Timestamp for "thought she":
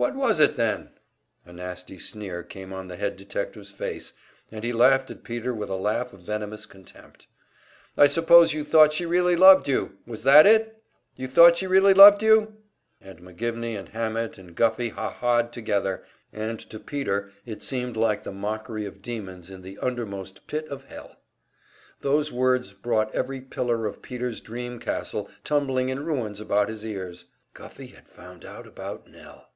8.62-9.04, 11.26-11.66